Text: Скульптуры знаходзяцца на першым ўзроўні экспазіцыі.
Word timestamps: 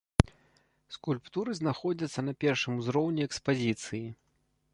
Скульптуры 0.95 1.51
знаходзяцца 1.59 2.25
на 2.27 2.33
першым 2.45 2.71
ўзроўні 2.81 3.21
экспазіцыі. 3.29 4.05